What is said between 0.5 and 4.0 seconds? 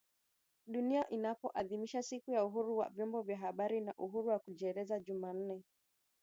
Dunia inapoadhimisha siku ya uhuru wa vyombo vya habari na